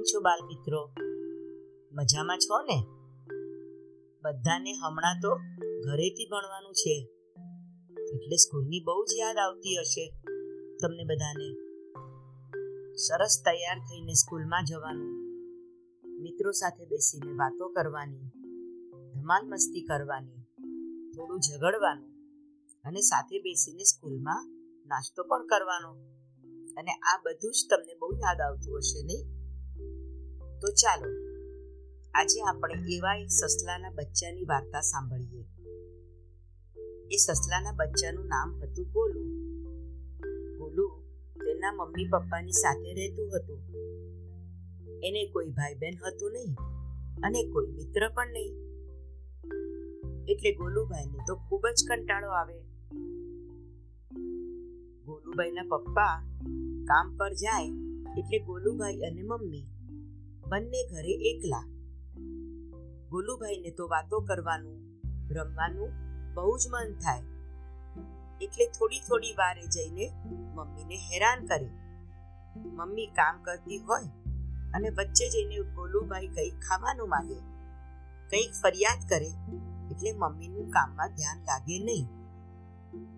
કેમ 0.00 0.04
છો 0.04 0.20
બાલ 0.20 0.40
મિત્રો 0.46 0.80
મજામાં 1.92 2.38
છો 2.38 2.62
ને? 2.62 2.78
બધાને 4.22 4.72
હમણાં 4.72 5.16
તો 5.22 5.30
ઘરેથી 5.80 6.28
ભણવાનું 6.30 6.72
છે. 6.72 6.94
એટલે 8.14 8.36
સ્કૂલની 8.36 8.80
બહુ 8.84 9.04
જ 9.04 9.12
યાદ 9.18 9.36
આવતી 9.36 9.76
હશે 9.80 10.04
તમને 10.82 11.04
બધાને. 11.04 11.48
સરસ 12.96 13.42
તૈયાર 13.44 13.78
થઈને 13.78 14.12
સ્કૂલમાં 14.12 14.64
જવાનું. 14.64 15.12
મિત્રો 16.22 16.50
સાથે 16.50 16.86
બેસીને 16.86 17.32
વાતો 17.32 17.68
કરવાની, 17.68 18.24
ધમાલ 19.14 19.46
મસ્તી 19.46 19.80
કરવાની, 19.80 20.42
થોડું 21.12 21.40
ઝઘડવાનું 21.40 22.10
અને 22.84 23.00
સાથે 23.00 23.38
બેસીને 23.38 23.84
સ્કૂલમાં 23.84 24.48
નાસ્તો 24.86 25.22
પણ 25.22 25.46
કરવાનો. 25.46 25.92
અને 26.76 26.92
આ 26.92 27.20
બધું 27.24 27.52
જ 27.52 27.68
તમને 27.70 27.94
બહુ 27.94 28.16
યાદ 28.16 28.40
આવતું 28.40 28.78
હશે 28.78 29.02
નહીં? 29.06 29.39
તો 30.60 30.68
ચાલો, 30.68 31.08
આજે 32.14 32.42
આપણે 32.42 32.74
એવા 32.74 33.14
એક 33.14 33.28
સસલાના 33.28 33.90
બચ્ચાની 33.90 34.44
વાર્તા 34.44 34.80
સાંભળીએ. 34.80 35.44
એ 37.10 37.16
સસલાના 37.16 37.72
બચ્ચાનું 37.72 38.26
નામ 38.26 38.60
હતું 38.62 38.90
ગોલુ. 38.90 39.20
ગોલુ 40.58 41.02
તેના 41.44 41.72
મમ્મી 41.72 42.08
પપ્પાની 42.08 42.52
સાથે 42.52 42.94
રહેતું 42.94 43.36
હતું. 43.36 43.58
એને 45.02 45.26
કોઈ 45.26 45.48
ભાઈ 45.48 45.74
બહેન 45.74 45.94
હતું 45.94 46.32
નહીં 46.32 46.54
અને 47.24 47.44
કોઈ 47.44 47.66
મિત્ર 47.66 48.08
પણ 48.08 48.32
નહીં. 48.32 48.54
એટલે 50.28 50.52
ગોલુભાઈને 50.52 51.18
તો 51.26 51.36
ખૂબ 51.36 51.66
જ 51.66 51.84
કંટાળો 51.88 52.30
આવે. 52.30 52.60
ગોલુભાઈના 55.04 55.62
પપ્પા 55.62 56.26
કામ 56.84 57.16
પર 57.16 57.32
જાય 57.32 57.66
એટલે 58.18 58.38
ગોલુભાઈ 58.38 58.96
અને 58.96 59.22
મમ્મી 59.22 59.79
બંને 60.50 60.80
ઘરે 60.90 61.14
એકલા. 61.30 61.64
ગોલુભાઈને 63.10 63.70
તો 63.70 63.84
વાતો 63.88 64.18
કરવાનું, 64.20 64.78
રમવાનું 65.30 65.90
બહુ 66.34 66.58
જ 66.58 66.62
મન 66.70 66.94
થાય. 66.98 67.22
એટલે 68.40 68.66
થોડી 68.66 69.00
થોડી 69.08 69.34
વારે 69.38 69.66
જઈને 69.66 70.06
મમ્મીને 70.54 70.96
હેરાન 70.96 71.46
કરે. 71.46 71.68
મમ્મી 72.56 73.06
કામ 73.06 73.42
કરતી 73.42 73.78
હોય 73.78 74.08
અને 74.74 74.88
વચ્ચે 74.90 75.28
જઈને 75.28 75.56
ગોલુભાઈ 75.74 76.26
કંઈક 76.26 76.58
ખાવાનું 76.60 77.08
માંગે. 77.08 77.38
કંઈક 78.30 78.52
ફરિયાદ 78.62 79.08
કરે, 79.08 79.30
એટલે 79.90 80.12
મમ્મીનું 80.12 80.68
કામમાં 80.70 81.14
ધ્યાન 81.14 81.38
લાગે 81.40 81.78
નહીં. 81.84 82.06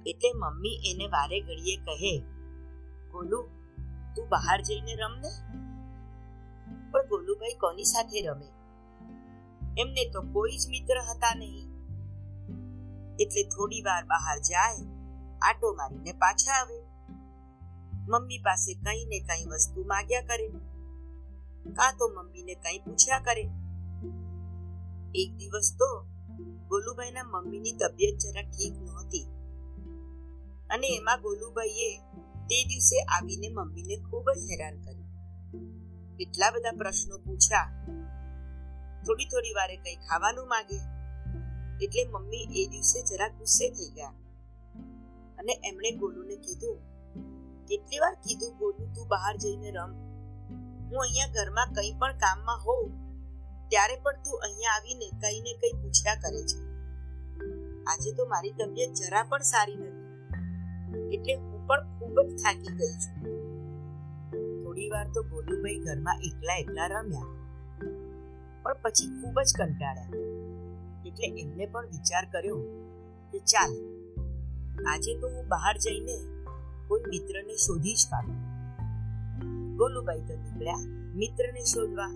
એટલે 0.07 0.33
મમ્મી 0.37 0.77
એને 0.85 1.07
વારે 1.07 1.41
ઘડીએ 1.41 1.77
કહે, 1.77 2.15
ગોલુ, 3.13 3.43
તું 4.17 4.29
બહાર 4.29 4.61
જઈને 4.63 4.95
રમ 4.95 5.21
ને. 5.21 5.33
પણ 6.93 7.07
ગોલુભાઈ 7.09 7.55
કોની 7.55 7.85
સાથે 7.85 8.23
રમે? 8.23 8.47
એમને 9.81 10.11
તો 10.11 10.23
કોઈ 10.23 10.57
જ 10.57 10.69
મિત્ર 10.69 11.01
હતા 11.01 11.35
નહીં. 11.35 11.73
એટલે 13.21 13.43
થોડી 13.43 13.83
વાર 13.83 14.05
બહાર 14.05 14.39
જાય, 14.39 14.87
આટો 15.43 15.75
મારીને 15.75 16.13
પાછા 16.13 16.53
આવે. 16.53 16.83
મમ્મી 18.09 18.39
પાસે 18.39 18.75
કઈ 18.75 19.05
ને 19.05 19.19
કઈ 19.21 19.47
વસ્તુ 19.47 19.85
માંગ્યા 19.85 20.21
કરે. 20.21 20.49
કાં 21.73 21.93
તો 21.99 22.09
મમ્મીને 22.09 22.55
કઈ 22.55 22.79
પૂછ્યા 22.79 23.19
કરે. 23.19 23.43
એક 25.15 25.37
દિવસ 25.37 25.77
તો 25.79 26.07
ગોલુભાઈના 26.69 27.23
મમ્મીની 27.25 27.73
તબિયત 27.73 28.19
જરા 28.19 28.43
ઠીક 28.43 28.73
નહોતી. 28.83 29.27
અને 30.71 30.89
એમાં 30.89 31.23
ગોલુભાઈએ 31.23 31.99
તે 32.49 32.65
દિવસે 32.65 33.03
આવીને 33.03 33.49
મમ્મીને 33.49 33.97
ખૂબ 33.97 34.31
જ 34.31 34.39
હેરાન 34.51 34.83
કરી 34.83 35.03
એટલા 36.23 36.51
બધા 36.55 36.79
પ્રશ્નો 36.81 37.17
પૂછ્યા. 37.27 37.69
થોડી 39.05 39.29
થોડી 39.33 39.55
વારે 39.59 39.77
કઈ 39.85 39.97
ખાવાનું 40.07 40.49
માંગે, 40.53 40.79
એટલે 41.85 42.03
મમ્મી 42.07 42.47
એ 42.61 42.65
દિવસે 42.73 42.99
જરા 43.09 43.31
ગુસ્સે 43.39 43.67
થઈ 43.77 43.91
ગયા. 43.97 44.15
અને 45.39 45.55
એમણે 45.69 45.91
ગોલુને 46.01 46.37
કીધું, 46.45 46.79
કેટલી 47.69 48.03
વાર 48.05 48.17
કીધું 48.25 48.53
ગોલુ, 48.61 48.85
તું 48.95 49.09
બહાર 49.09 49.35
જઈને 49.45 49.71
રમ. 49.71 49.93
હું 50.89 51.01
અહીંયા 51.05 51.35
ઘરમાં 51.37 51.75
કંઈ 51.77 51.95
પણ 52.01 52.21
કામમાં 52.25 52.61
હોઉં, 52.67 52.93
ત્યારે 53.71 53.97
પણ 54.05 54.23
તું 54.27 54.47
અહીંયા 54.47 54.77
આવીને 54.77 55.09
કઈ 55.23 55.39
ને 55.47 55.59
કઈ 55.63 55.75
પૂછ્યા 55.81 56.21
કરે 56.23 56.43
છે. 56.51 56.59
આજે 57.87 58.11
તો 58.19 58.27
મારી 58.33 58.55
તબિયત 58.59 58.99
જરા 59.01 59.25
પણ 59.31 59.49
સારી 59.53 59.79
નથી, 59.81 59.97
એટલે 61.15 61.35
હું 61.41 61.63
પણ 61.69 61.95
ખૂબ 61.97 62.17
જ 62.21 62.43
થાકી 62.43 62.75
ગઈ 62.81 62.97
છું. 63.03 63.32
વાર 64.93 65.07
તો 65.15 65.23
ગોલુભાઈ 65.23 65.79
ઘરમાં 65.79 66.21
એકલા 66.25 66.57
એકલા 66.57 66.87
રમ્યા. 66.87 67.27
પણ 68.63 68.77
પછી 68.83 69.09
ખૂબ 69.21 69.41
જ 69.41 69.53
કંટાળ્યા. 69.59 70.09
એટલે 71.07 71.27
એમને 71.41 71.67
પણ 71.67 71.87
વિચાર 71.87 72.25
કર્યો 72.25 72.59
કે 73.33 73.39
ચાલ, 73.39 73.73
આજે 74.87 75.15
તો 75.21 75.29
હું 75.29 75.49
બહાર 75.49 75.75
જઈને 75.79 76.17
કોઈ 76.89 77.01
મિત્રને 77.09 77.57
શોધી 77.57 77.95
જ 77.95 78.09
કાઢું. 78.11 78.39
ગોલુભાઈ 79.77 80.21
તો 80.21 80.35
નીકળ્યા 80.35 80.77
મિત્રને 81.15 81.65
શોધવા. 81.65 82.11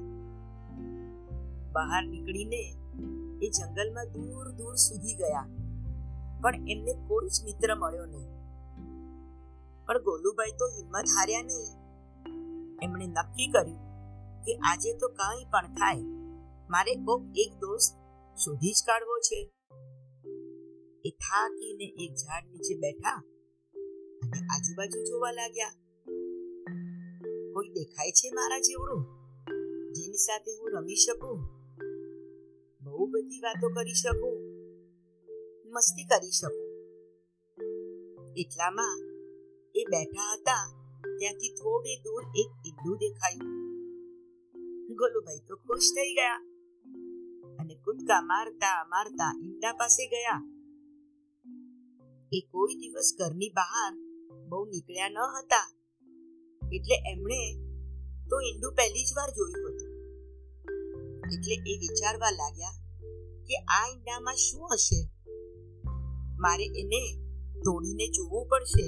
બહાર 1.72 2.02
નીકળીને 2.06 2.62
એ 3.42 3.50
જંગલમાં 3.50 4.12
દૂર 4.12 4.50
દૂર 4.50 4.74
સુધી 4.74 5.14
ગયા. 5.14 5.44
પણ 6.42 6.54
એમને 6.68 6.92
કોઈ 7.08 7.28
જ 7.28 7.44
મિત્ર 7.44 7.74
મળ્યો 7.74 8.06
નહીં. 8.06 8.28
પણ 9.86 10.02
ગોલુભાઈ 10.02 10.54
તો 10.58 10.68
હિંમત 10.68 11.04
હાર્યા 11.16 11.42
નહીં. 11.42 11.75
એમણે 12.82 13.06
નક્કી 13.06 13.46
કર્યું 13.46 13.78
કે 14.42 14.56
આજે 14.56 14.92
તો 14.92 15.08
કંઈ 15.08 15.44
પણ 15.44 15.74
થાય, 15.74 16.02
મારે 16.70 16.94
કોક 16.94 17.22
એક 17.34 17.54
દોસ્ત 17.54 17.96
શોધી 18.36 18.72
જ 18.72 18.84
કાઢવો 18.86 19.18
છે. 19.18 19.52
એ 21.04 21.10
થાકીને 21.10 21.84
એક 21.84 22.14
ઝાડ 22.14 22.44
નીચે 22.52 22.74
બેઠા 22.74 23.22
અને 24.22 24.38
આજુબાજુ 24.38 25.04
જોવા 25.04 25.32
લાગ્યા. 25.32 25.70
કોઈ 27.52 27.68
દેખાય 27.68 28.10
છે 28.10 28.30
મારા 28.30 28.58
જેવડું, 28.58 29.04
જેની 29.92 30.16
સાથે 30.16 30.50
હું 30.56 30.70
રમી 30.70 30.94
શકું? 30.94 31.38
બહુ 32.82 33.06
બધી 33.06 33.40
વાતો 33.40 33.68
કરી 33.68 33.94
શકું? 33.94 34.36
મસ્તી 35.66 36.04
કરી 36.04 36.30
શકું? 36.30 36.66
એટલામાં 38.36 39.00
એ 39.74 39.84
બેઠા 39.84 40.34
હતા 40.34 40.85
ત્યાંથી 41.18 41.56
થોડે 41.58 41.92
દૂર 42.04 42.22
એક 42.40 42.50
ઈંડું 42.62 42.96
દેખાયું 43.02 43.54
ગોલુભાઈ 44.98 45.46
તો 45.48 45.54
ખુશ 45.56 45.90
થઈ 45.96 46.12
ગયા 46.18 46.40
અને 47.58 47.74
કૂદકા 47.84 48.22
મારતા 48.22 48.78
મારતા 48.84 49.32
ઈંડા 49.36 49.74
પાસે 49.74 50.04
ગયા 50.12 50.42
એ 52.32 52.40
કોઈ 52.50 52.76
દિવસ 52.80 53.10
ઘરની 53.18 53.50
બહાર 53.50 53.92
બહુ 54.48 54.62
નીકળ્યા 54.64 55.12
ન 55.14 55.18
હતા 55.34 55.66
એટલે 56.62 56.96
એમણે 57.12 57.40
તો 58.28 58.36
ઈંડું 58.40 58.76
પહેલી 58.76 59.06
જ 59.08 59.10
વાર 59.14 59.30
જોયું 59.36 59.62
હતું 59.66 59.92
એટલે 61.26 61.54
એ 61.70 61.74
વિચારવા 61.82 62.32
લાગ્યા 62.32 62.76
કે 63.46 63.56
આ 63.70 63.84
ઈંડામાં 63.88 64.38
શું 64.38 64.66
હશે 64.72 65.00
મારે 66.38 66.66
એને 66.80 67.02
તોડીને 67.64 68.06
જોવું 68.08 68.48
પડશે 68.50 68.86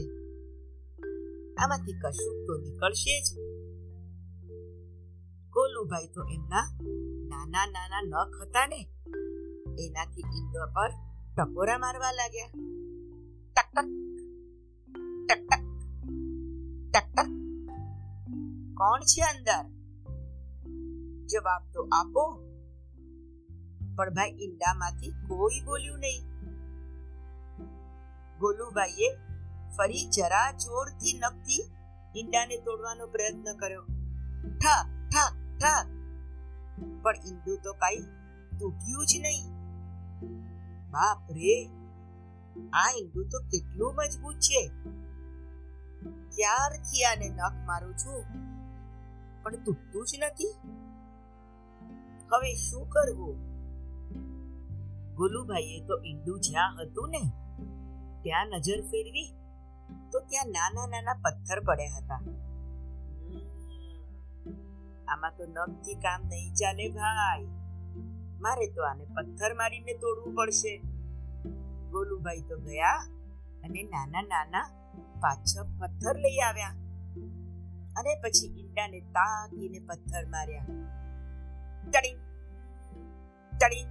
આમાંથી 1.59 1.93
કશું 1.93 2.47
તો 2.47 2.59
નીકળશે 2.59 3.21
જ. 3.21 3.39
ગોલુભાઈ 5.51 6.07
તો 6.07 6.23
એમના 6.23 6.79
નાના 7.29 7.67
નાના 7.67 8.03
નખ 8.03 8.43
હતા 8.43 8.67
ને. 8.67 8.89
એનાથી 9.87 10.21
ઈંડો 10.21 10.67
પર 10.67 10.91
ટકોરા 11.37 11.79
મારવા 11.79 12.13
લાગ્યા. 12.13 12.47
ટક 13.57 13.75
ટક 15.29 15.49
ટક 15.49 15.63
ટક 16.95 17.17
ટક. 17.17 17.27
કોણ 18.75 19.01
છે 19.01 19.23
અંદર? 19.23 19.65
જવાબ 21.27 21.63
તો 21.73 21.89
આપો. 21.93 22.49
પણ 23.97 24.11
ભાઈ 24.11 24.31
ઈંડામાંથી 24.31 25.11
કોઈ 25.29 25.61
બોલ્યું 25.65 25.99
નહીં. 25.99 26.29
ગોલુભાઈએ 28.39 29.28
ફરી 29.77 30.11
જરા 30.11 30.53
જોરથી 30.53 31.19
નખથી 31.19 31.71
ઈંડાને 32.17 32.57
તોડવાનો 32.57 33.07
પ્રયત્ન 33.07 33.57
કર્યો. 33.57 33.83
ઠા 34.59 35.09
ઠા 35.09 35.57
ઠા. 35.59 35.87
પણ 37.03 37.15
ઈંડુ 37.17 37.57
તો 37.57 37.73
કઈ 37.73 38.01
તૂટ્યું 38.59 39.07
જ 39.07 39.21
નહીં. 39.23 39.59
બાપ 40.91 41.33
રે, 41.33 41.67
આ 42.73 42.91
ઈંડુ 43.01 43.25
તો 43.25 43.39
કેટલું 43.41 43.95
મજબૂત 43.95 44.35
છે. 44.35 44.69
ક્યારથી 46.37 47.05
આને 47.05 47.29
નખ 47.29 47.67
મારું 47.67 47.95
છું? 47.95 48.25
પણ 49.43 49.57
તૂટતું 49.65 50.07
જ 50.07 50.17
નથી. 50.23 50.57
હવે 52.33 52.55
શું 52.55 52.89
કરવું? 52.89 53.49
ગોલુભાઈએ 55.15 55.87
તો 55.87 56.03
ઈંડુ 56.03 56.39
જ્યાં 56.39 56.83
હતું 56.83 57.11
ને, 57.11 57.21
ત્યાં 58.23 58.47
નજર 58.47 58.81
ફેરવી 58.81 59.38
તો 60.13 60.21
ત્યાં 60.21 60.47
નાના 60.47 60.87
નાના 60.87 61.13
પથ્થર 61.15 61.61
પડ્યા 61.61 61.97
હતા. 61.97 62.21
આમાં 65.09 65.33
તો 65.39 65.47
નખથી 65.47 65.95
કામ 65.95 66.23
નહીં 66.27 66.55
ચાલે 66.55 66.89
ભાઈ. 66.89 67.45
મારે 68.41 68.67
તો 68.67 68.83
આને 68.83 69.05
પથ્થર 69.05 69.55
મારીને 69.55 69.95
તોડવું 69.95 70.35
પડશે. 70.35 70.79
ગોલુભાઈ 71.91 72.41
તો 72.41 72.59
ગયા 72.59 72.97
અને 73.65 73.83
નાના 73.83 74.23
નાના 74.23 74.63
પાછળ 75.21 75.63
પથ્થર 75.79 76.17
લઈ 76.17 76.39
આવ્યા. 76.39 76.69
અને 77.97 78.15
પછી 78.15 78.61
ઈંડાને 78.61 79.01
તાકીને 79.01 79.79
પથ્થર 79.79 80.27
માર્યા. 80.27 80.65
તડી 81.91 82.15
તડી 83.59 83.85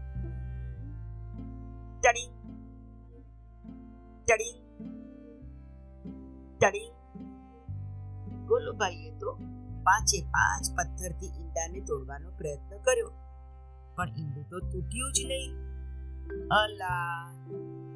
તડી 2.03 2.29
ટડી 4.27 4.66
ટડી 6.61 6.91
ગોલુભાઈએ 8.47 9.11
તો 9.11 9.33
પાંચે 9.83 10.21
પાંચ 10.21 10.77
પથ્થરથી 10.77 11.25
ઈંડાને 11.25 11.79
તોડવાનો 11.79 12.31
પ્રયત્ન 12.31 12.77
કર્યો. 12.77 13.11
પણ 13.95 14.09
ઈંડું 14.17 14.43
તો 14.49 14.59
તૂટ્યું 14.59 15.11
જ 15.11 15.19
નહીં. 15.27 15.55
અલા, 16.47 17.31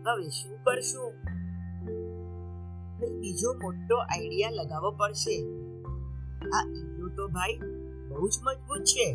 હવે 0.05 0.29
શું 0.29 0.63
કરશું? 0.63 1.13
બીજો 3.19 3.53
મોટો 3.53 3.97
આઈડિયા 3.97 4.49
લગાવવો 4.49 4.91
પડશે. 4.91 5.41
આ 6.49 6.69
ઈંડું 6.79 7.15
તો 7.15 7.27
ભાઈ 7.27 7.57
બહુ 8.09 8.27
જ 8.27 8.39
મજબૂત 8.43 8.83
છે. 8.83 9.13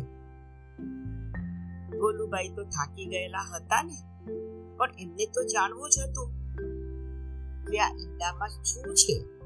ગોલુભાઈ 1.97 2.49
તો 2.49 2.63
થાકી 2.63 3.05
ગયેલા 3.05 3.55
હતા 3.55 3.83
ને, 3.83 4.25
પણ 4.77 4.89
એમને 4.99 5.25
તો 5.25 5.43
જાણવું 5.43 5.89
જ 5.89 6.09
હતું 6.09 6.31
કે 7.65 7.79
આ 7.79 7.95
ઈંડામાં 8.01 8.49
શું 8.49 8.95
છે. 8.95 9.36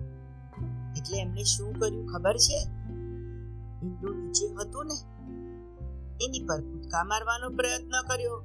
એટલે 0.98 1.20
એમણે 1.20 1.44
શું 1.44 1.74
કર્યું 1.80 2.06
ખબર 2.06 2.38
છે? 2.38 2.58
ઈંડુ 3.86 4.14
નીચે 4.14 4.48
હતું 4.48 4.86
ને, 4.86 5.22
એની 6.26 6.40
પર 6.40 6.62
કૂદકા 6.62 7.04
મારવાનો 7.04 7.50
પ્રયત્ન 7.50 8.08
કર્યો. 8.08 8.44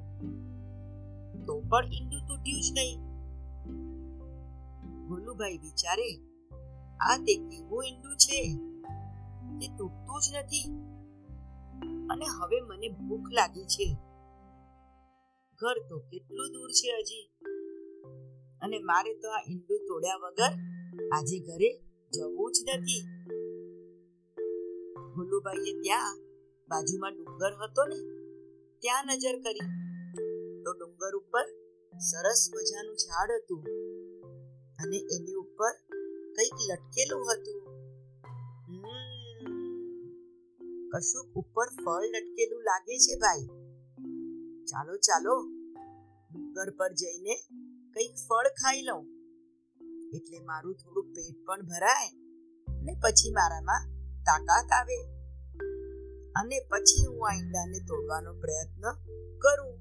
તો 1.45 1.59
પણ 1.59 1.85
ઈંડું 1.85 2.21
તૂટ્યું 2.27 2.61
જ 2.61 2.71
નહીં. 2.71 2.99
ગોલુભાઈ 5.07 5.57
વિચારે, 5.57 6.17
આ 6.97 7.17
તે 7.17 7.35
કેવું 7.35 7.85
ઈંડું 7.85 8.17
છે? 8.17 8.55
તે 9.59 9.67
તૂટતું 9.77 10.21
જ 10.21 10.35
નથી. 10.35 10.63
અને 12.09 12.25
હવે 12.25 12.61
મને 12.61 12.89
ભૂખ 12.89 13.31
લાગી 13.31 13.65
છે. 13.65 13.97
ઘર 15.55 15.87
તો 15.89 15.99
કેટલું 15.99 16.51
દૂર 16.53 16.71
છે 16.71 16.91
હજી. 16.97 17.31
અને 18.61 18.79
મારે 18.79 19.13
તો 19.13 19.29
આ 19.29 19.41
ઈંડું 19.49 19.79
તોડ્યા 19.79 20.15
વગર 20.15 20.51
આજે 21.17 21.39
ઘરે 21.39 21.86
જવું 22.17 22.51
જ 22.51 22.57
નથી. 22.69 23.01
ભોલુભાઈએ 25.15 25.81
ત્યાં 25.81 26.17
બાજુમાં 26.67 27.13
ડુંગર 27.15 27.53
હતો 27.53 27.85
ને, 27.85 27.99
ત્યાં 28.79 29.05
નજર 29.05 29.35
કરી. 29.41 29.67
તો 30.63 30.73
ડુંગર 30.73 31.13
ઉપર 31.15 31.45
સરસ 31.99 32.49
મજાનું 32.55 32.95
ઝાડ 32.95 33.31
હતું 33.31 33.61
અને 34.83 34.97
એની 34.97 35.33
ઉપર 35.33 35.73
કંઈક 36.35 36.57
લટકેલું 36.69 37.23
હતું. 37.33 37.59
કશુંક 40.89 41.35
ઉપર 41.35 41.67
ફળ 41.85 42.03
લટકેલું 42.03 42.61
લાગે 42.63 42.97
છે 42.97 43.15
ભાઈ. 43.15 43.45
ચાલો 44.63 44.97
ચાલો, 44.97 45.35
ડુંગર 46.31 46.69
પર 46.69 46.93
જઈને 46.93 47.35
કંઈક 47.93 48.13
ફળ 48.29 48.47
ખાઈ 48.47 48.81
લઉં. 48.81 49.16
એટલે 50.17 50.39
મારું 50.39 50.75
થોડું 50.75 51.03
પેટ 51.03 51.45
પણ 51.45 51.61
ભરાય 51.61 52.09
ને 52.83 52.93
પછી 53.03 53.31
મારામાં 53.31 53.81
તાકાત 54.21 54.71
આવે. 54.71 55.03
અને 56.35 56.59
પછી 56.59 57.05
હું 57.05 57.29
આ 57.29 57.33
ઈંડાને 57.33 57.79
તોડવાનો 57.79 58.33
પ્રયત્ન 58.33 58.81
કરું. 59.39 59.77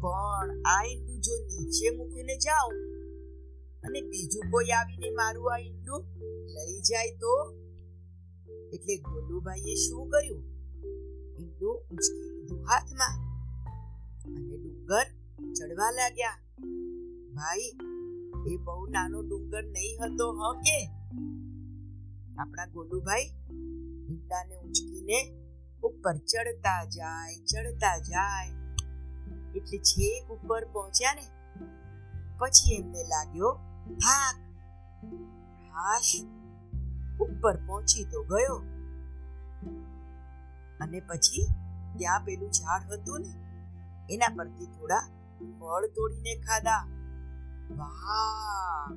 પણ 0.00 0.62
આ 0.62 0.84
ઈંડું 0.84 1.20
જો 1.20 1.32
નીચે 1.44 1.90
મૂકીને 1.90 2.36
જાઉં 2.36 2.74
અને 3.82 4.00
બીજું 4.00 4.50
કોઈ 4.50 4.66
આવીને 4.66 5.10
મારું 5.10 5.54
આ 5.54 5.58
ઈંડું 5.58 6.04
લઈ 6.44 6.80
જાય 6.80 7.16
તો? 7.16 7.54
એટલે 8.72 8.96
ગોલુભાઈએ 8.96 9.74
શું 9.74 10.08
કર્યું? 10.08 10.44
ઈંડું 11.40 11.76
ઉંચકી 11.90 12.30
લીધું 12.30 12.64
હાથમાં 12.64 13.14
અને 14.24 14.56
ડુંગર 14.56 15.06
ચડવા 15.52 15.90
લાગ્યા. 15.90 16.38
ભાઈ 17.34 17.97
એ 18.46 18.56
બહુ 18.56 18.86
નાનો 18.86 19.22
ડુંગર 19.22 19.64
નહીં 19.64 20.04
હતો, 20.04 20.32
હ 20.32 20.60
કે? 20.60 20.86
આપણા 22.38 22.66
ગોલુભાઈ 22.66 23.22
ઈંડાને 24.10 24.56
ઉંચકીને 24.56 25.36
ઉપર 25.82 26.16
ચડતા 26.16 26.84
જાય 26.84 27.34
ચડતા 27.36 27.98
જાય. 27.98 28.48
એટલે 29.54 29.78
છેક 29.78 30.30
ઉપર 30.30 30.64
પહોંચ્યા 30.64 31.14
ને, 31.14 31.22
પછી 32.38 32.74
એમને 32.74 33.02
લાગ્યો 33.02 33.52
થાક. 33.94 34.36
હાશ, 35.74 36.12
ઉપર 37.20 37.56
પહોંચી 37.56 38.04
તો 38.04 38.22
ગયો. 38.22 38.56
અને 40.80 41.00
પછી 41.00 41.46
ત્યાં 41.98 42.24
પેલું 42.24 42.50
ઝાડ 42.50 42.92
હતું 42.92 43.20
ને, 43.20 43.32
એના 44.14 44.28
પરથી 44.36 44.66
થોડા 44.66 45.00
ફળ 45.60 45.86
તોડીને 45.86 46.34
ખાધા. 46.34 46.97
વાહ! 47.76 48.92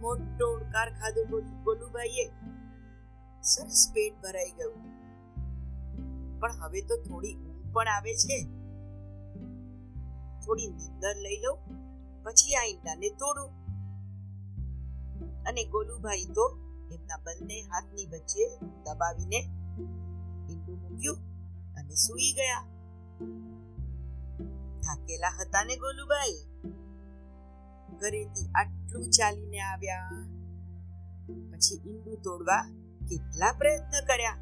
મોટો 0.00 0.56
ઉડકાર 0.56 0.90
ખાધો 0.90 1.40
ગોલુભાઈએ 1.64 2.26
સરસ 3.42 3.90
પેટ 3.94 4.22
ભરાઈ 4.22 4.50
ગયું. 4.50 4.98
પણ 6.40 6.52
હવે 6.52 6.82
તો 6.82 6.96
થોડી 6.96 7.34
ઊંઘ 7.34 7.72
પણ 7.72 7.88
આવે 7.88 8.14
છે. 8.14 8.42
થોડી 10.46 10.66
નીંદર 10.66 11.16
લઈ 11.16 11.36
લઉં, 11.36 11.58
પછી 12.22 12.54
આ 12.54 12.64
ઈંડાને 12.64 13.08
તોડું. 13.10 13.50
અને 15.42 15.64
ગોલુભાઈ 15.64 16.24
તો 16.24 16.58
એમના 16.92 17.16
બંને 17.16 17.62
હાથની 17.62 18.06
વચ્ચે 18.06 18.58
દબાવીને 18.58 19.36
ઈંડું 20.50 20.78
મૂક્યું 20.80 21.16
અને 21.74 21.94
સૂઈ 21.94 22.32
ગયા. 22.32 22.60
થાકેલા 24.80 25.28
હતા 25.28 25.64
ને 25.64 25.76
ગોલુભાઈ 25.76 26.47
ઘરેથી 28.00 28.50
આટલું 28.54 29.10
ચાલીને 29.10 29.60
આવ્યા. 29.60 30.10
પછી 31.52 31.90
ઈંડું 31.90 32.22
તોડવા 32.22 32.62
કેટલા 33.08 33.52
પ્રયત્ન 33.58 34.06
કર્યા 34.06 34.36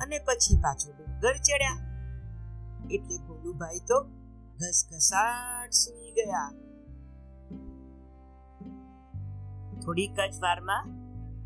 અને 0.00 0.18
પછી 0.18 0.56
પાછો 0.56 0.92
ડુંગર 0.92 1.36
ચડ્યા. 1.36 1.76
એટલે 2.90 3.16
ગોલુભાઈ 3.26 3.78
તો 3.88 4.04
ઘસઘસાટ 4.56 5.70
સૂઈ 5.70 6.12
ગયા. 6.12 6.52
થોડીક 9.80 10.20
જ 10.20 10.40
વારમાં 10.42 10.88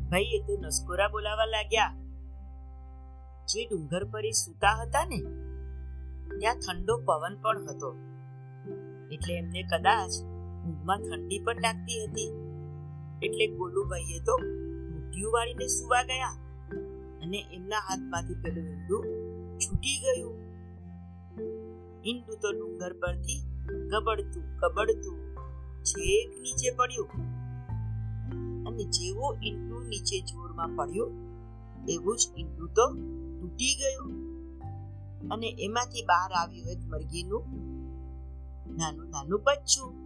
ભાઈએ 0.09 0.39
તો 0.39 0.57
નસકોરા 0.61 1.07
બોલાવા 1.07 1.45
લાગ્યા. 1.45 1.93
જે 3.47 3.65
ડુંગર 3.65 4.03
પર 4.03 4.25
એ 4.25 4.31
સૂતા 4.31 4.75
હતા 4.81 5.05
ને, 5.05 5.19
ત્યાં 6.39 6.55
ઠંડો 6.55 6.97
પવન 6.97 7.41
પણ 7.41 7.67
હતો. 7.69 7.89
એટલે 9.11 9.37
એમને 9.37 9.63
કદાચ 9.63 10.11
ઊંઘમાં 10.65 10.97
ઠંડી 10.97 11.39
પણ 11.39 11.61
લાગતી 11.61 12.05
હતી. 12.05 12.31
એટલે 13.23 13.47
ગોલુભાઈએ 13.47 14.19
તો 14.19 14.37
મુઠ્ઠીઓ 14.91 15.31
વાળીને 15.31 15.67
સુવા 15.67 16.03
ગયા 16.03 16.37
અને 17.21 17.45
એમના 17.51 17.79
હાથમાંથી 17.79 18.33
પેલું 18.33 18.65
ઈંડું 18.65 19.05
છૂટી 19.57 19.97
ગયું. 19.97 20.35
ઈંડું 22.05 22.37
તો 22.41 22.51
ડુંગર 22.51 22.93
પરથી 22.93 23.41
ગબડતું 23.89 24.43
ગબડતું 24.57 25.35
છેક 25.83 26.41
નીચે 26.41 26.71
પડ્યું. 26.71 27.09
અને 28.67 28.83
જેવો 28.83 29.37
ઈંડું 29.43 29.87
નીચે 29.87 30.21
જોરમાં 30.21 30.75
પડ્યું, 30.75 31.11
એવું 31.89 32.17
જ 32.17 32.21
ઈંડું 32.37 32.73
તો 32.73 32.93
તૂટી 33.41 33.75
ગયું. 33.75 34.11
અને 35.31 35.55
એમાંથી 35.59 36.01
બહાર 36.01 36.31
આવ્યું 36.31 36.67
એક 36.67 36.79
મરઘીનું 36.87 37.43
નાનું 38.77 39.09
નાનું 39.09 39.41
બચ્ચું. 39.43 40.02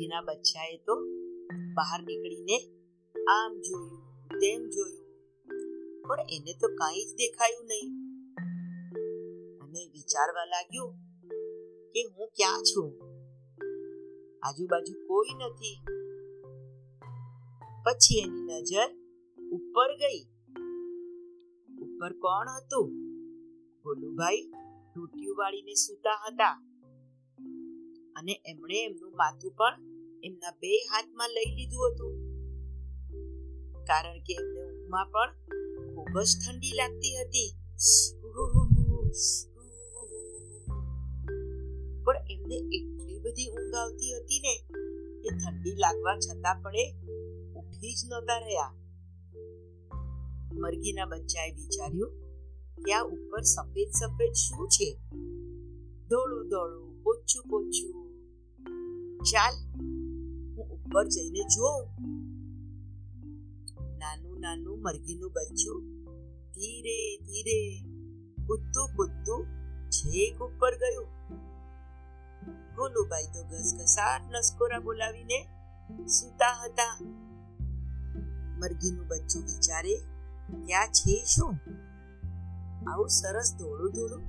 મરઘીના 0.00 0.20
બચ્ચાએ 0.20 0.76
તો 0.76 0.94
બહાર 1.74 2.02
નીકળીને 2.02 2.58
આમ 3.28 3.60
જોયું, 3.60 4.28
તેમ 4.28 4.68
જોયું. 4.68 5.06
પણ 6.02 6.20
એને 6.20 6.52
તો 6.52 6.68
કાંઈ 6.68 7.04
જ 7.04 7.14
દેખાયું 7.14 7.66
નહીં. 7.66 7.88
અને 9.60 9.86
વિચારવા 9.92 10.44
લાગ્યું 10.44 10.94
કે 11.92 12.04
હું 12.04 12.28
ક્યાં 12.28 12.62
છું? 12.62 12.88
આજુબાજુ 14.42 15.06
કોઈ 15.06 15.34
નથી. 15.34 15.78
પછી 17.82 18.18
એની 18.18 18.40
નજર 18.40 18.88
ઉપર 19.48 19.96
ગઈ. 19.96 20.24
ઉપર 21.82 22.12
કોણ 22.12 22.48
હતું? 22.48 22.88
ગોલુભાઈ 23.82 24.50
ટૂટિયું 24.94 25.36
વાળીને 25.36 25.74
સૂતા 25.74 26.24
હતા. 26.26 26.66
અને 28.16 28.40
એમણે 28.46 28.84
એમનું 28.84 29.10
માથું 29.10 29.52
પણ 29.52 29.89
એમના 30.24 30.50
બે 30.50 30.78
હાથમાં 30.78 31.30
લઈ 31.30 31.56
લીધું 31.56 31.90
હતું. 31.90 32.12
કારણ 33.84 34.18
કે 34.18 34.32
એમને 34.34 34.60
ઊંઘમાં 34.62 35.06
પણ 35.06 35.32
ખૂબ 35.94 36.20
જ 36.20 36.30
ઠંડી 36.38 36.72
લાગતી 36.72 37.14
હતી. 37.20 37.48
પણ 42.04 42.16
એમને 42.30 42.54
એટલી 42.54 43.18
બધી 43.18 43.46
ઊંઘ 43.46 43.74
આવતી 43.74 44.12
હતી 44.16 44.40
ને 44.40 44.54
કે 45.22 45.28
ઠંડી 45.28 45.70
લાગવા 45.76 46.18
છતાં 46.18 46.62
પણ 46.62 46.76
એ 46.76 46.92
ઉઠી 47.56 47.94
જ 47.94 48.08
નહોતા 48.08 48.38
રહ્યા. 48.38 48.74
મરઘીના 50.52 51.06
બચ્ચાએ 51.06 51.50
વિચાર્યું 51.50 52.10
કે 52.84 52.92
આ 52.92 53.02
ઉપર 53.02 53.40
સફેદ 53.40 53.90
સફેદ 53.90 54.32
શું 54.32 54.68
છે? 54.68 54.98
ધોળું 56.08 56.48
ધોળું 56.48 57.02
પોચું 57.02 57.42
પોચું 57.50 58.10
ચાલ 59.20 59.54
ઉપર 60.90 61.04
જઈને 61.08 61.38
જોઉં 61.38 61.88
નાનું 63.98 64.40
નાનું 64.40 64.82
મરઘીનું 64.82 65.30
બચ્ચું 65.32 65.82
ધીરે 66.54 67.16
ધીરે 67.16 67.82
કૂદતું 68.46 68.88
કૂદતું 68.96 69.46
છેક 69.90 70.38
ઉપર 70.38 70.74
ગયું. 70.74 71.06
ગોલુભાઈ 72.74 73.22
તો 73.22 73.44
ઘસઘસાટ 73.44 74.20
નસકોરા 74.30 74.78
બોલાવીને 74.78 75.48
સૂતા 76.06 76.64
હતા. 76.64 76.98
મરઘીનું 78.58 79.06
બચ્ચું 79.06 79.42
વિચારે, 79.42 79.96
ત્યાં 80.66 80.86
છે 80.86 81.24
શું? 81.24 81.58
આવું 82.90 83.08
સરસ 83.08 83.56
ધોળું 83.58 83.92
ધોળું? 83.92 84.24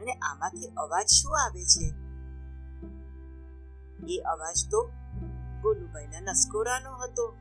અને 0.00 0.12
આમાંથી 0.12 0.66
અવાજ 0.66 1.06
શું 1.06 1.40
આવે 1.40 1.64
છે? 1.64 1.94
એ 4.08 4.18
અવાજ 4.18 4.56
તો 4.70 4.90
ગોલુભાઈના 5.66 6.20
નસકોરાનો 6.20 6.96
હતો. 6.96 7.36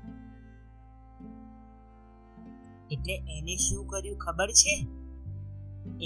એટલે 2.91 3.13
એને 3.13 3.55
શું 3.55 3.87
કર્યું 3.87 4.17
ખબર 4.17 4.51
છે? 4.51 4.87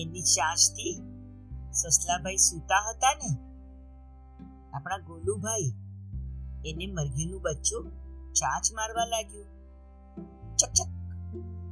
એની 0.02 0.22
ચાંચથી 0.22 1.02
સસલાભાઈ 1.72 2.38
સૂતા 2.38 2.90
હતા 2.90 3.14
ને? 3.16 3.30
આપણા 4.74 4.98
ગોલુભાઈ, 4.98 5.72
એને 6.66 6.88
મરઘીનું 6.88 7.42
બચ્ચું 7.42 7.92
ચાંચ 8.34 8.74
મારવા 8.74 9.06
લાગ્યું. 9.06 9.46
ચકચક 10.58 10.90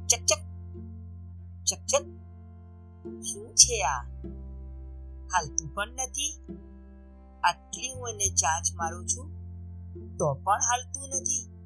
ચકચક 0.06 0.40
ચકચક 1.64 2.02
શું 3.22 3.54
છે 3.54 3.82
આ? 3.82 4.02
હાલતું 5.34 5.74
પણ 5.74 5.88
નથી. 5.88 6.46
આટલી 7.44 7.92
હું 7.92 8.08
એને 8.08 8.34
ચાંચ 8.34 8.64
મારું 8.74 9.06
છું. 9.06 9.37
તો 10.18 10.34
પણ 10.34 10.58
હાલતું 10.58 11.08
નથી. 11.08 11.58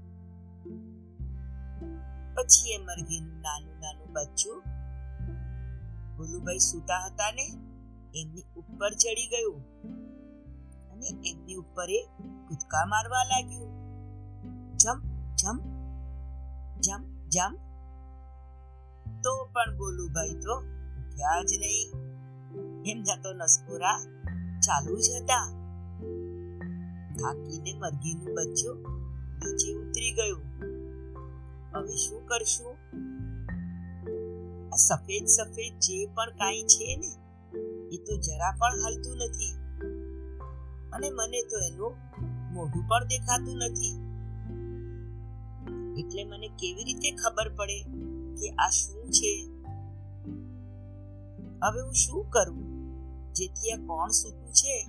પછી 2.34 2.70
એ 2.70 2.78
મરઘીનું 2.78 3.40
નાનું 3.40 3.80
નાનું 3.80 4.12
બચ્ચું 4.12 4.62
ગુલુભાઈ 6.16 6.58
સૂતા 6.58 7.06
હતા 7.06 7.32
ને 7.32 7.42
એમની 8.14 8.44
ઉપર 8.56 8.90
ચડી 8.90 9.26
ગયું 9.26 9.62
અને 10.90 11.06
એમની 11.30 11.54
ઉપર 11.54 11.90
એ 11.90 12.08
કૂદકા 12.48 12.86
મારવા 12.86 13.24
લાગ્યું. 13.24 13.72
જમ 14.76 14.98
જમ 15.34 15.58
જમ 16.80 17.28
જમ. 17.28 17.56
તો 19.22 19.44
પણ 19.44 19.76
ગોલુભાઈ 19.76 20.34
તો 20.34 20.54
ઉઠ્યા 20.98 21.42
જ 21.42 21.52
નહીં. 21.60 22.12
એમના 22.86 23.16
તો 23.22 23.32
નસકોરા 23.32 23.98
ચાલુ 24.58 24.96
જ 24.96 25.22
હતા. 25.22 25.61
થાકીને 27.20 27.78
મરઘીનું 27.78 28.34
બચ્ચું 28.34 28.76
નીચે 29.44 29.74
ઉતરી 29.74 30.12
ગયું. 30.12 30.42
હવે 31.74 31.96
શું 31.96 32.26
કરશું? 32.26 32.76
આ 34.72 34.76
સફેદ 34.76 35.26
સફેદ 35.26 35.78
જે 35.78 36.06
પણ 36.06 36.30
કાંઈ 36.30 36.62
છે 36.62 36.96
ને, 36.96 37.10
એ 37.94 37.96
તો 37.96 38.16
જરા 38.16 38.56
પણ 38.58 38.82
હાલતું 38.82 39.16
નથી. 39.16 39.54
અને 40.92 41.10
મને 41.10 41.42
તો 41.42 41.58
એનું 41.58 41.96
મોઢું 42.54 42.88
પણ 42.88 43.04
દેખાતું 43.04 43.56
નથી. 43.56 44.02
એટલે 46.00 46.24
મને 46.24 46.48
કેવી 46.48 46.84
રીતે 46.84 47.10
ખબર 47.10 47.54
પડે 47.54 47.82
કે 48.34 48.48
આ 48.48 48.68
શું 48.68 49.10
છે? 49.10 49.48
હવે 51.64 51.80
હું 51.82 51.92
શું 51.92 52.30
કરું? 52.30 52.72
જેથી 53.32 53.70
આ 53.70 53.76
કોણ 53.76 54.08
સૂતું 54.08 54.52
છે, 54.52 54.86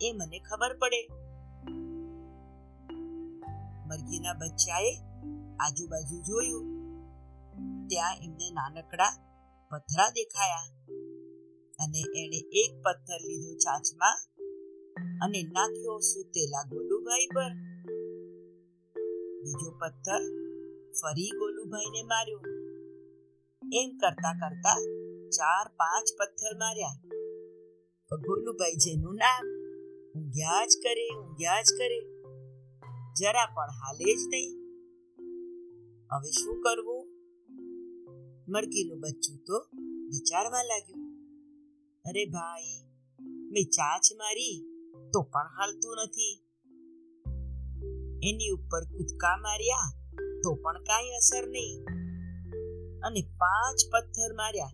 એ 0.00 0.12
મને 0.12 0.38
ખબર 0.38 0.76
પડે. 0.78 1.25
મરઘીના 3.86 4.32
બચ્ચાએ 4.32 4.92
આજુબાજુ 5.60 6.22
જોયું. 6.22 6.76
ત્યાં 7.88 8.16
એમને 8.24 8.50
નાનકડા 8.52 9.10
પથરા 9.70 10.10
દેખાયા 10.10 10.70
અને 11.78 11.98
એણે 11.98 12.36
એક 12.36 12.82
પથ્થર 12.82 13.20
લીધો 13.28 13.54
ચાંચમાં 13.54 14.18
અને 15.24 15.42
નાખ્યો 15.42 15.98
સૂતેલા 15.98 16.62
ગોલુભાઈ 16.68 17.26
પર. 17.26 17.50
બીજો 19.42 19.70
પથ્થર 19.70 20.20
ફરી 21.02 21.30
ગોલુભાઈને 21.30 22.02
માર્યો. 22.02 22.40
એમ 23.72 23.98
કરતા 23.98 24.32
કરતા 24.32 24.74
ચાર 25.28 25.68
પાંચ 25.68 26.04
પથ્થર 26.18 26.58
માર્યા. 26.58 27.00
ગોલુભાઈ 28.16 28.72
જેનું 28.72 29.14
નામ 29.14 29.46
ઊંઘ્યા 30.20 30.66
જ 30.66 30.70
કરે, 30.82 31.08
ઊંઘ્યા 31.18 31.62
જ 31.62 31.64
કરે. 31.78 32.15
જરા 33.18 33.46
પણ 33.46 33.70
હાલે 33.70 34.14
જ 34.14 34.28
નહીં. 34.28 34.50
હવે 36.12 36.30
શું 36.30 36.60
કરવું? 36.60 37.08
મરઘીનું 38.48 39.00
બચ્ચું 39.00 39.38
તો 39.46 39.66
વિચારવા 40.06 40.62
લાગ્યું. 40.62 41.14
અરે 42.04 42.24
ભાઈ, 42.24 42.84
મેં 43.50 43.64
ચાચ 43.64 44.02
મારી 44.16 44.64
તો 45.12 45.22
પણ 45.22 45.46
હાલતું 45.58 45.96
નથી. 46.04 46.42
એની 48.22 48.48
ઉપર 48.48 48.84
કૂદકા 48.84 49.36
માર્યા 49.36 49.92
તો 50.42 50.54
પણ 50.54 50.82
કાંઈ 50.82 51.10
અસર 51.10 51.48
નહીં. 51.48 51.84
અને 53.06 53.22
પાંચ 53.38 53.92
પથ્થર 53.92 54.34
માર્યા 54.34 54.70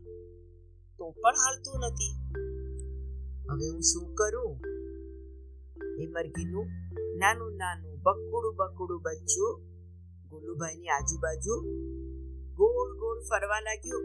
તો 0.99 1.11
પણ 1.11 1.35
હાલતું 1.35 1.81
નથી. 1.81 2.13
હવે 3.51 3.69
હું 3.69 3.81
શું 3.81 4.15
કરું? 4.15 4.61
એ 6.03 6.07
મરઘીનું 6.07 6.67
નાનું 7.19 7.57
નાનું 7.57 7.92
બકુડું 8.03 8.55
બકુડું 8.57 9.03
બચ્ચું, 9.03 9.61
ગોલુભાઈની 10.31 10.89
આજુબાજુ 10.89 11.55
ગોળ 12.55 12.99
ગોળ 12.99 13.21
ફરવા 13.21 13.61
લાગ્યું 13.61 14.05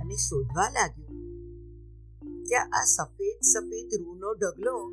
અને 0.00 0.14
શોધવા 0.14 0.70
લાગ્યું. 0.70 1.12
કે 2.44 2.56
આ 2.56 2.84
સફેદ 2.84 3.40
સફેદ 3.40 3.90
રૂનો 4.04 4.34
ઢગલો 4.34 4.92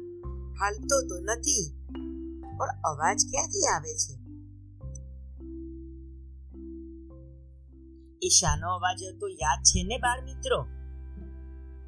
હાલતો 0.54 1.02
તો 1.02 1.20
નથી, 1.20 1.74
પણ 2.58 2.68
અવાજ 2.84 3.18
ક્યાંથી 3.32 3.68
આવે 3.76 3.94
છે? 3.94 4.14
એ 8.22 8.30
શાનો 8.30 8.68
અવાજ 8.76 9.04
હતો 9.04 9.28
યાદ 9.28 9.64
છે 9.64 9.84
ને 9.84 9.98
બાળ 9.98 10.26
મિત્રો? 10.26 10.66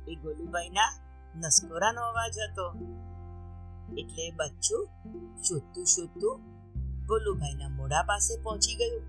એ 0.08 0.16
ગોલુભાઈના 0.16 0.92
નસકોરાનો 1.36 2.02
અવાજ 2.02 2.36
હતો. 2.40 2.66
એટલે 3.98 4.32
બચ્ચું 4.32 4.90
શોધતું 5.44 5.86
શોધતું 5.86 6.40
ગોલુભાઈના 7.06 7.70
મોઢા 7.70 8.04
પાસે 8.04 8.42
પહોંચી 8.42 8.76
ગયું 8.76 9.02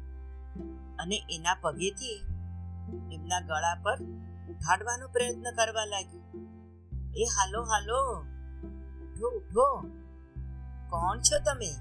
અને 0.96 1.22
એના 1.30 1.54
પગેથી 1.54 2.22
એમના 3.14 3.40
ગળા 3.40 3.82
પર 3.82 3.98
ઉઠાડવાનો 4.50 5.08
પ્રયત્ન 5.08 5.42
કરવા 5.42 5.84
લાગ્યું. 5.84 6.22
એ 7.16 7.24
હાલો 7.24 7.62
હાલો, 7.62 8.24
ઉઠો 9.02 9.28
ઉઠો. 9.28 9.80
કોણ 10.90 11.18
છો 11.18 11.38
તમે? 11.44 11.72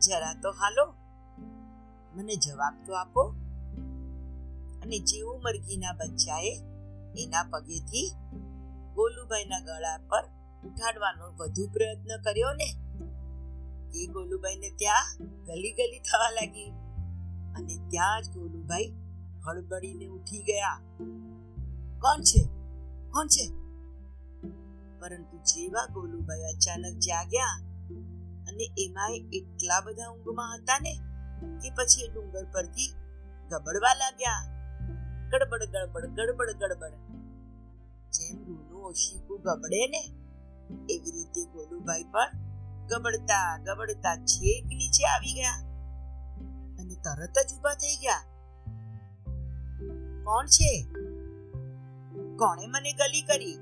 જરા 0.00 0.34
તો 0.42 0.50
હાલો. 0.50 0.94
મને 2.14 2.36
જવાબ 2.36 2.74
તો 2.86 2.94
આપો. 2.94 3.22
અને 4.82 4.98
જેવું 4.98 5.42
મરઘીના 5.42 5.92
બચ્ચાએ 5.92 6.54
એના 7.18 7.42
પગેથી 7.42 8.12
ગોલુભાઈના 8.94 9.60
ગળા 9.60 9.98
પર 9.98 10.37
ઉઠાડવાનો 10.68 11.32
વધુ 11.36 11.66
પ્રયત્ન 11.66 12.22
કર્યો 12.22 12.52
ને? 12.52 12.74
એ 13.94 14.06
ગોલુભાઈને 14.06 14.70
ત્યાં 14.70 15.26
ગલી 15.44 15.72
ગલી 15.72 15.98
થવા 15.98 16.30
લાગી 16.30 16.70
અને 17.56 17.88
ત્યાં 17.88 18.22
જ 18.22 18.28
ગોલુભાઈ 18.28 18.92
હળબડીને 19.46 20.06
ઉઠી 20.06 20.42
ગયા. 20.42 20.80
કોણ 22.00 22.22
છે? 22.22 22.42
કોણ 23.10 23.26
છે? 23.26 23.46
પરંતુ 25.00 25.36
જેવા 25.36 25.86
ગોલુભાઈ 25.86 26.40
અચાનક 26.40 26.98
જાગ્યા 26.98 27.64
અને 28.48 28.64
એમાં 28.78 29.10
એટલા 29.32 29.80
બધા 29.80 30.10
ઊંઘમાં 30.10 30.58
હતા 30.58 30.78
ને 30.78 30.94
કે 31.58 31.70
પછી 31.70 32.04
એ 32.04 32.08
ડુંગર 32.12 32.44
પરથી 32.44 32.92
ગબડવા 33.48 33.94
લાગ્યા. 33.94 34.58
ગડબડ 35.28 35.62
ગડબડ 35.64 36.06
ગડબડ 36.06 36.50
ગડબડ. 36.50 36.92
જેમ 38.10 38.44
રૂનું 38.44 38.84
ઓશીકું 38.84 39.40
ગબડે 39.40 39.88
ને 39.88 40.17
એવી 40.70 41.10
રીતે 41.10 41.44
ગોલુભાઈ 41.44 42.04
પણ 42.04 42.30
ગબડતા 42.86 43.58
ગબડતા 43.58 44.16
છેક 44.16 44.66
નીચે 44.66 45.04
આવી 45.04 45.32
ગયા 45.34 45.52
અને 46.78 46.94
તરત 46.94 47.50
જ 47.50 47.58
ઊભા 47.58 47.74
થઈ 47.74 47.96
ગયા. 47.96 48.24
કોણ 50.24 50.46
છે? 50.46 50.86
કોણે 52.36 52.66
મને 52.66 52.92
ગલી 52.92 53.22
કરી? 53.22 53.54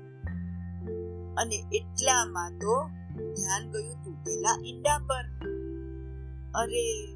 અને 1.37 1.55
એટલામાં 1.55 2.51
તો 2.51 2.89
ધ્યાન 3.33 3.71
ગયું 3.71 4.03
તૂટેલા 4.03 4.57
ઈંડા 4.65 4.97
પર. 4.97 5.23
અરે, 6.55 7.13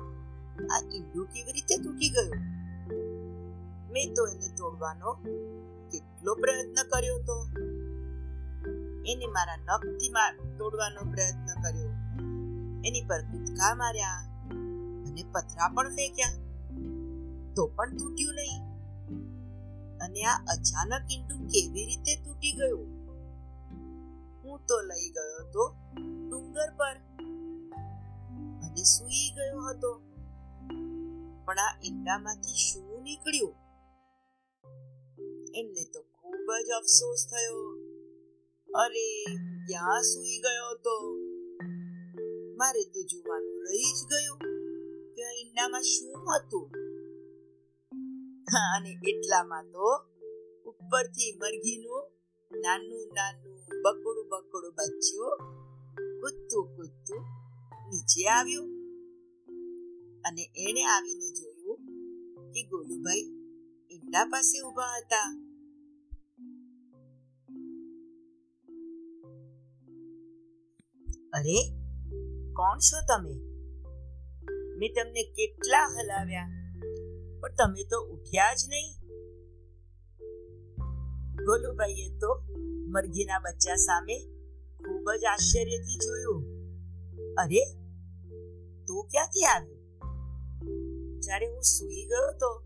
આ 0.65 0.89
ઈંડું 0.93 1.25
કેવી 1.25 1.51
રીતે 1.51 1.77
તૂટી 1.77 2.09
ગયું? 2.09 2.35
મેં 3.91 4.13
તો 4.13 4.27
એને 4.27 4.47
તોડવાનો 4.55 5.13
કેટલો 5.91 6.35
પ્રયત્ન 6.35 6.89
કર્યો 6.89 7.17
તો. 7.19 7.47
એને 9.07 9.25
મારા 9.27 9.55
નખથી 9.55 10.13
તોડવાનો 10.57 11.11
પ્રયત્ન 11.11 11.61
કર્યો. 11.61 11.89
એની 12.85 13.05
પર 13.09 13.21
કૂદકા 13.21 13.75
માર્યા 13.75 14.27
અને 15.07 15.23
પથરા 15.23 15.67
પણ 15.67 15.89
ફેંક્યા. 15.89 16.31
તો 17.53 17.67
પણ 17.67 17.97
તૂટ્યું 17.97 18.35
નહીં. 18.35 18.71
અને 19.97 20.23
આ 20.23 20.37
અચાનક 20.37 21.11
ઈંડું 21.11 21.47
કેવી 21.47 21.85
રીતે 21.85 22.15
તૂટી 22.15 22.51
ગયું? 22.51 22.87
હું 24.43 24.59
તો 24.65 24.81
લઈ 24.81 25.09
ગયો 25.09 25.51
તો 25.51 25.75
ડુંગર 26.29 26.75
પર 26.77 26.95
અને 28.63 28.83
સૂઈ 28.83 29.31
ગયો 29.35 29.61
હતો. 29.61 30.01
પણ 31.45 31.57
આ 31.57 31.79
ઈંડામાંથી 31.85 32.55
શું 32.55 33.03
નીકળ્યું? 33.03 33.55
એમને 35.55 35.83
તો 35.93 36.01
ખૂબ 36.01 36.51
જ 36.67 36.69
અફસોસ 36.69 37.27
થયો. 37.31 37.80
અરે 38.75 39.23
ક્યાં 39.67 40.01
સૂઈ 40.01 40.37
ગયો 40.37 40.75
તો? 40.75 41.17
મારે 42.57 42.83
તો 42.83 43.01
જોવાનું 43.01 43.63
રહી 43.63 43.93
જ 43.93 44.05
ગયું 44.09 44.39
કે 45.15 45.21
ઈંડામાં 45.41 45.81
શું 45.81 46.35
હતું. 46.35 46.69
અને 48.75 48.97
એટલામાં 49.09 49.63
તો 49.63 50.05
ઉપરથી 50.65 51.39
મરઘીનું 51.41 52.11
નાનું 52.59 53.07
નાનું 53.13 53.59
બકડું 53.81 54.27
બકડું 54.29 54.73
બચ્યું 54.73 55.37
કૂદતું 56.21 56.75
કૂદતું 56.75 57.19
નીચે 57.89 58.27
આવ્યું. 58.27 58.69
અને 60.21 60.49
એણે 60.55 60.83
આવીને 60.83 61.31
જોયું 61.33 61.77
કે 62.51 62.63
ગોલુભાઈ 62.63 63.19
ઈંડા 63.91 64.25
પાસે 64.25 64.61
ઊભા 64.61 64.97
હતા. 64.97 65.50
અરે, 71.33 71.69
કોણ 72.53 72.79
છો 72.79 73.01
તમે? 73.07 73.33
મેં 74.77 74.93
તમને 74.93 75.23
કેટલા 75.23 75.85
હલાવ્યા, 75.85 76.49
પણ 77.39 77.49
તમે 77.49 77.83
તો 77.83 77.99
ઉઠ્યા 78.01 78.53
જ 78.53 78.69
નહીં. 78.69 79.01
ગોલુભાઈએ 81.45 82.17
તો 82.17 82.41
મરઘીના 82.87 83.39
બચ્ચા 83.39 83.75
સામે 83.75 84.19
ખૂબ 84.77 85.11
જ 85.11 85.23
આશ્ચર્યથી 85.25 85.97
જોયું. 85.97 86.43
અરે, 87.33 87.73
તું 88.87 89.05
ક્યાંથી 89.05 89.45
આવ્યો? 89.45 89.75
જ્યારે 91.19 91.53
હું 91.53 91.61
સૂઈ 91.61 92.05
ગયો 92.05 92.31
તો 92.39 92.63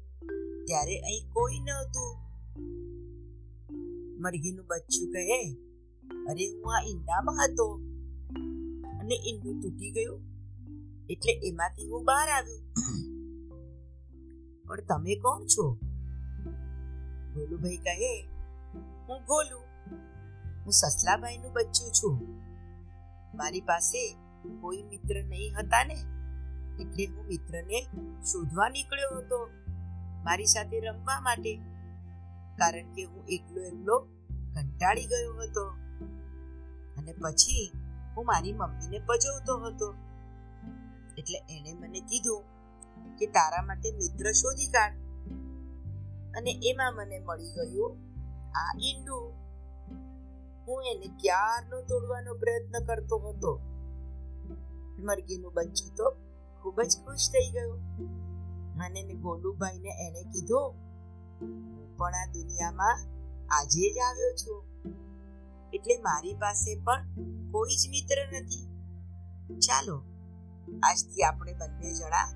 ત્યારે 0.67 0.99
અહીં 0.99 1.33
કોઈ 1.33 1.59
નહોતું. 1.59 2.17
મરઘીનું 4.21 4.65
બચ્ચું 4.65 5.11
કહે, 5.11 5.53
અરે, 6.31 6.47
હું 6.47 6.77
આ 6.77 6.81
ઈંડામાં 6.81 7.35
હતો. 7.35 7.94
અને 9.05 9.15
ઈંડું 9.15 9.61
તૂટી 9.61 9.91
ગયું. 9.91 10.21
એટલે 11.09 11.33
એમાંથી 11.33 11.89
હું 11.89 12.05
બહાર 12.05 12.29
આવ્યો. 12.29 12.57
પણ 14.67 14.81
તમે 14.81 15.15
કોણ 15.15 15.45
છો? 15.45 15.73
ગોલુભાઈ 17.35 17.77
કહે, 17.77 18.21
હું 19.07 19.25
ગોલુ. 19.25 19.59
હું 20.63 20.71
સસલાભાઈનું 20.71 21.53
બચ્ચું 21.53 21.91
છું. 21.91 22.27
મારી 23.37 23.61
પાસે 23.61 24.17
કોઈ 24.61 24.83
મિત્ર 24.83 25.23
નહીં 25.23 25.55
હતા 25.59 25.83
ને. 25.83 25.93
એટલે 26.79 27.05
હું 27.05 27.25
મિત્રને 27.25 27.81
શોધવા 28.23 28.69
નીકળ્યો 28.69 29.17
હતો 29.17 29.49
મારી 30.23 30.45
સાથે 30.45 30.79
રમવા 30.79 31.19
માટે. 31.19 31.55
કારણ 32.57 32.93
કે 32.93 33.03
હું 33.03 33.25
એકલો 33.25 33.61
એકલો 33.61 33.99
કંટાળી 34.53 35.05
ગયો 35.05 35.33
હતો. 35.33 35.69
અને 36.97 37.13
પછી 37.13 37.71
હું 38.17 38.25
મારી 38.25 38.53
મમ્મીને 38.53 38.99
પજવતો 38.99 39.57
હતો. 39.57 39.95
એટલે 41.17 41.39
એણે 41.49 41.73
મને 41.73 41.99
કીધું 41.99 42.43
કે 43.17 43.25
તારા 43.25 43.61
માટે 43.61 43.91
મિત્ર 43.91 44.31
શોધી 44.31 44.67
કાઢ. 44.67 44.93
અને 46.37 46.59
એમાં 46.63 46.95
મને 46.95 47.19
મળી 47.19 47.49
ગયું 47.49 47.97
આ 48.51 48.77
ઈંડું. 48.81 49.33
હું 50.67 50.83
એને 50.83 51.07
ક્યારનો 51.07 51.81
તોડવાનો 51.81 52.33
પ્રયત્ન 52.33 52.85
કરતો 52.85 53.17
હતો. 53.17 53.59
મરઘીનું 54.99 55.53
બચ્ચું 55.53 55.95
તો 55.95 56.11
ખૂબ 56.61 56.81
જ 56.81 56.97
ખુશ 57.05 57.29
થઈ 57.29 57.51
ગયું. 57.51 57.79
અને 58.79 59.03
મેં 59.03 59.21
ગોલુભાઈને 59.21 60.07
એણે 60.07 60.23
કીધું 60.23 60.73
પણ 61.97 62.13
આ 62.13 62.31
દુનિયામાં 62.33 62.97
આજે 63.49 63.93
જ 63.93 63.97
આવ્યો 63.97 64.35
છું. 64.35 64.63
એટલે 65.75 66.01
મારી 66.01 66.33
પાસે 66.33 66.83
પણ 66.83 67.03
કોઈ 67.51 67.75
જ 67.75 67.89
મિત્ર 67.89 68.37
નથી. 68.37 68.75
ચાલો, 69.59 70.03
આજથી 70.83 71.23
આપણે 71.23 71.53
બંને 71.53 71.93
જણા 71.93 72.33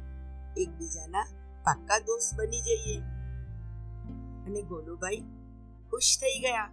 એકબીજાના 0.57 1.23
પાક્કા 1.63 1.99
દોસ્ત 1.99 2.39
બની 2.39 2.61
જઈએ. 2.61 2.99
અને 4.45 4.61
ગોલુભાઈ 4.61 5.17
ખુશ 5.91 6.17
થઈ 6.21 6.39
ગયા 6.39 6.63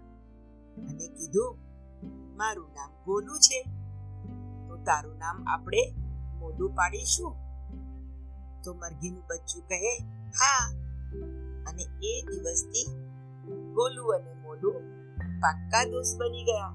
અને 0.76 1.08
કીધું, 1.08 1.56
મારું 2.36 2.70
નામ 2.74 2.90
ગોલુ 3.04 3.38
છે. 3.38 3.62
તો 4.68 4.76
તારું 4.76 5.18
નામ 5.18 5.44
આપણે 5.48 5.94
મોડું 6.38 6.70
પાડીશું. 6.70 7.36
તો 8.62 8.74
મરઘીનું 8.74 9.22
બચ્ચું 9.26 9.62
કહે, 9.62 9.98
હા. 10.28 10.72
અને 11.66 11.82
એ 11.82 12.22
દિવસથી 12.22 12.86
ગોલુ 13.72 14.04
અને 14.04 14.34
મોડું 14.34 14.95
પાક્કા 15.40 15.84
દોસ્ત 15.84 16.20
બની 16.20 16.44
ગયા 16.44 16.72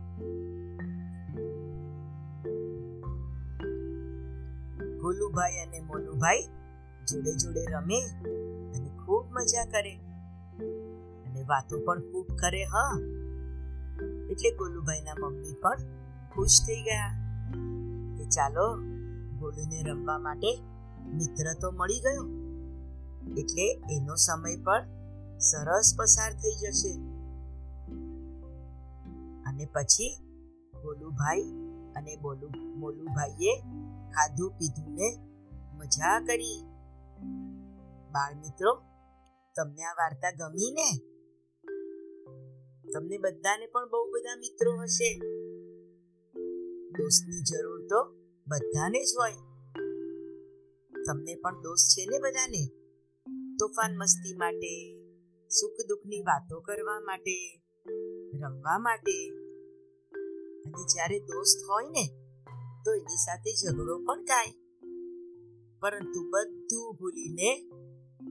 ગોલુભાઈ 5.02 5.58
અને 5.58 5.80
મોલુભાઈ 5.80 6.44
જોડે 7.08 7.34
જોડે 7.34 7.66
રમે 7.66 8.02
અને 8.76 8.90
ખૂબ 9.06 9.26
મજા 9.32 9.66
કરે 9.66 9.96
અને 11.26 11.44
વાતો 11.44 11.80
પણ 11.86 12.00
ખૂબ 12.00 12.28
કરે 12.36 12.64
હા 12.64 13.00
એટલે 14.32 14.52
ગોલુભાઈના 14.52 15.14
મમ્મી 15.20 15.56
પણ 15.62 15.78
ખુશ 16.36 16.62
થઈ 16.68 16.82
ગયા। 16.82 17.08
કે 18.18 18.26
ચાલો, 18.26 18.76
ગોલુને 19.40 19.84
રમવા 19.84 20.18
માટે 20.18 20.62
મિત્ર 21.14 21.54
તો 21.62 21.72
મળી 21.72 22.00
ગયો। 22.00 22.24
એટલે 23.38 23.96
એનો 23.96 24.16
સમય 24.16 24.56
પણ 24.56 24.86
સરસ 25.40 25.96
પસાર 25.98 26.34
થઈ 26.34 26.56
જશે। 26.56 27.11
અને 29.62 29.70
પછી 29.74 30.18
ગોલુભાઈ 30.82 31.42
અને 31.96 32.16
બોલુ 32.16 32.50
મોલુભાઈએ 32.80 33.60
ખાધું 34.10 34.52
પીધું 34.52 34.94
ને 34.94 35.18
મજા 35.74 36.20
કરી. 36.20 36.64
બાળ 38.12 38.36
મિત્રો, 38.36 38.82
તમને 39.56 39.84
આ 39.84 39.94
વાર્તા 39.94 40.32
ગમી 40.32 40.72
ને 40.72 40.98
તમને 42.94 43.18
બધાને 43.18 43.68
પણ 43.68 43.90
બહુ 43.90 44.12
બધા 44.12 44.36
મિત્રો 44.36 44.82
હશે. 44.82 45.20
દોસ્તની 46.90 47.42
જરૂર 47.42 47.88
તો 47.88 48.14
બધાને 48.48 49.04
જ 49.04 49.10
હોય. 49.20 49.34
તમને 51.08 51.36
પણ 51.36 51.62
દોસ્ત 51.62 52.00
છે 52.00 52.06
ને 52.06 52.20
બધાને? 52.20 52.68
તોફાન 53.60 53.98
મસ્તી 53.98 54.38
માટે, 54.38 55.00
સુખ 55.48 55.88
દુઃખની 55.88 56.22
વાતો 56.22 56.60
કરવા 56.60 57.00
માટે, 57.00 57.62
રમવા 58.44 58.80
માટે 58.80 59.41
અને 60.72 60.84
જ્યારે 60.84 61.20
દોસ્ત 61.20 61.70
હોય 61.70 61.90
ને, 61.90 62.08
તો 62.86 62.94
એની 62.94 63.18
સાથે 63.18 63.54
ઝઘડો 63.54 63.98
પણ 63.98 64.24
થાય. 64.24 64.54
પરંતુ 65.80 66.30
બધું 66.30 66.96
ભૂલીને 67.00 67.70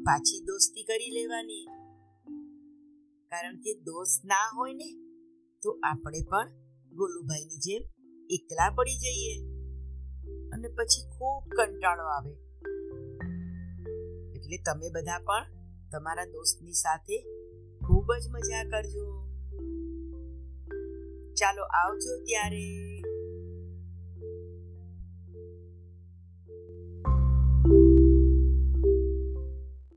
પાછી 0.03 0.45
દોસ્તી 0.45 0.83
કરી 0.83 1.11
લેવાની. 1.11 1.65
કારણ 3.29 3.57
કે 3.57 3.75
દોસ્ત 3.75 4.25
ના 4.25 4.53
હોય 4.57 4.75
ને, 4.75 4.93
તો 5.63 5.79
આપણે 5.85 6.23
પણ 6.23 6.49
ગોલુભાઈની 6.93 7.59
જેમ 7.59 7.83
એકલા 8.31 8.71
પડી 8.71 8.99
જઈએ. 8.99 9.51
અને 10.53 10.69
પછી 10.69 11.19
ખૂબ 11.19 11.49
કંટાળો 11.57 12.05
આવે. 12.05 12.33
એટલે 14.33 14.57
તમે 14.57 14.91
બધા 14.91 15.19
પણ 15.19 15.47
તમારા 15.93 16.25
દોસ્તની 16.25 16.73
સાથે 16.73 17.23
ખૂબ 17.87 18.15
જ 18.15 18.29
મજા 18.31 18.71
કરજો. 18.71 19.30
ચાલો 21.41 21.65
આવજો 21.81 22.13
ત્યારે. 22.27 22.90